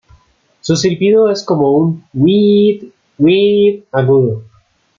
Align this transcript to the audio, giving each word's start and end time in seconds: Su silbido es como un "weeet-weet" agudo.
Su 0.61 0.75
silbido 0.77 1.29
es 1.29 1.43
como 1.43 1.73
un 1.77 2.03
"weeet-weet" 2.15 3.83
agudo. 3.91 4.41